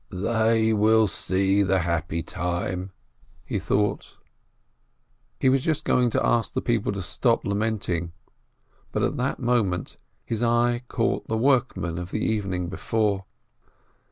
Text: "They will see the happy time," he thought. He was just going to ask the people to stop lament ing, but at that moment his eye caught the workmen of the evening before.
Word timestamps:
"They 0.09 0.73
will 0.73 1.07
see 1.07 1.61
the 1.61 1.81
happy 1.81 2.23
time," 2.23 2.91
he 3.45 3.59
thought. 3.59 4.17
He 5.39 5.47
was 5.47 5.63
just 5.63 5.85
going 5.85 6.09
to 6.09 6.25
ask 6.25 6.53
the 6.53 6.59
people 6.63 6.91
to 6.93 7.03
stop 7.03 7.45
lament 7.45 7.87
ing, 7.87 8.11
but 8.91 9.03
at 9.03 9.17
that 9.17 9.37
moment 9.37 9.99
his 10.25 10.41
eye 10.41 10.81
caught 10.87 11.27
the 11.27 11.37
workmen 11.37 11.99
of 11.99 12.09
the 12.09 12.25
evening 12.25 12.67
before. 12.67 13.25